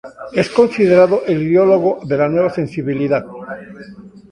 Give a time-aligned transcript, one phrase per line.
[0.33, 3.23] Es considerado el ideólogo de la Nueva Sensibilidad.